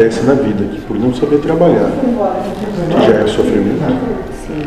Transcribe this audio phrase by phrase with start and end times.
[0.00, 3.98] acontece na vida que por não saber trabalhar, que já é sofrimento,
[4.46, 4.64] Sim.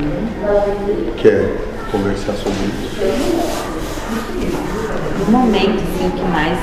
[1.17, 1.55] quer
[1.91, 3.01] conversar sobre isso.
[5.27, 6.59] O momento assim, que mais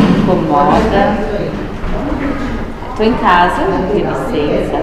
[0.00, 1.16] me incomoda.
[2.90, 3.62] Estou em casa,
[3.92, 4.78] tenho licença,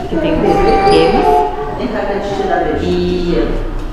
[0.00, 1.42] porque tenho pequenos.
[2.82, 3.48] E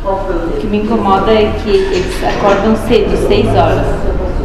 [0.05, 3.87] o que me incomoda é que eles acordam cedo, 6 horas.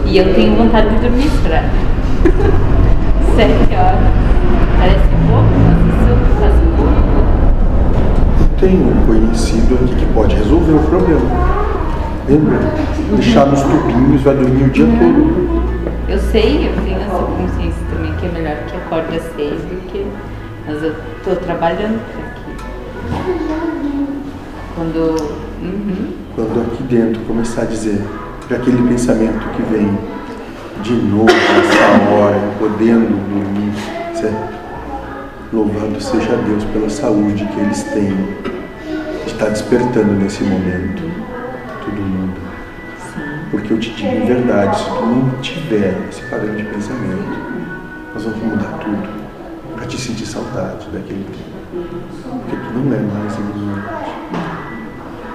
[0.07, 1.64] E eu tenho vontade de dormir pra
[3.37, 3.98] 7 horas.
[4.79, 6.15] Parece pouco, mas isso.
[8.60, 11.20] Tem um conhecido aqui que pode resolver o problema.
[12.29, 12.59] Lembra?
[13.16, 15.65] Deixar nos tubinhos, vai dormir o dia todo.
[16.09, 19.91] Eu sei, eu tenho essa consciência também que é melhor que acorde às seis do
[19.91, 20.07] que.
[20.66, 22.55] Mas eu tô trabalhando aqui.
[24.77, 25.35] Quando.
[25.60, 26.12] Uhum.
[26.37, 28.01] Quando aqui dentro começar a dizer,
[28.46, 29.98] para aquele pensamento que vem
[30.82, 32.13] de novo hora,
[32.64, 33.74] podendo dormir,
[34.14, 34.54] certo?
[35.52, 38.16] Louvado seja Deus pela saúde que eles têm.
[39.26, 41.02] Está despertando nesse momento
[41.84, 42.40] todo mundo.
[43.51, 47.38] Porque eu te digo em verdade, se tu não tiver esse padrão de pensamento,
[48.15, 49.09] nós vamos mudar tudo
[49.74, 51.45] para te sentir saudade daquele tempo.
[52.40, 54.15] Porque tu não é mais ignorante.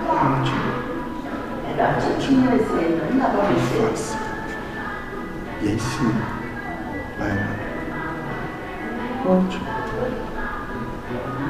[0.08, 0.52] Não te
[3.52, 4.18] e faça.
[5.62, 6.12] E aí sim,
[7.20, 7.66] 唉呀。
[9.22, 9.79] 我去